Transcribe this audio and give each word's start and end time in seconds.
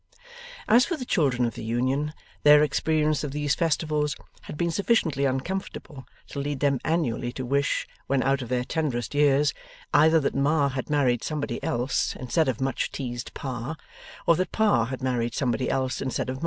As 0.67 0.83
for 0.87 0.97
the 0.97 1.05
children 1.05 1.45
of 1.45 1.53
the 1.53 1.63
union, 1.63 2.15
their 2.41 2.63
experience 2.63 3.23
of 3.23 3.33
these 3.33 3.53
festivals 3.53 4.15
had 4.41 4.57
been 4.57 4.71
sufficiently 4.71 5.25
uncomfortable 5.25 6.07
to 6.29 6.39
lead 6.39 6.59
them 6.59 6.79
annually 6.83 7.31
to 7.33 7.45
wish, 7.45 7.85
when 8.07 8.23
out 8.23 8.41
of 8.41 8.49
their 8.49 8.63
tenderest 8.63 9.13
years, 9.13 9.53
either 9.93 10.19
that 10.19 10.33
Ma 10.33 10.69
had 10.69 10.89
married 10.89 11.23
somebody 11.23 11.61
else 11.63 12.15
instead 12.15 12.47
of 12.47 12.59
much 12.59 12.91
teased 12.91 13.31
Pa, 13.35 13.75
or 14.25 14.35
that 14.37 14.51
Pa 14.51 14.85
had 14.85 15.03
married 15.03 15.35
somebody 15.35 15.69
else 15.69 16.01
instead 16.01 16.31
of 16.31 16.37
Ma. 16.37 16.39